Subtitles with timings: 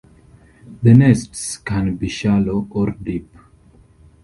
[0.81, 3.29] The nests can be shallow or deep.